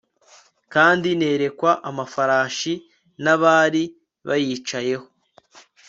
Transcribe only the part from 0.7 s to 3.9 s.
kandi nerekwa amafarashi n abari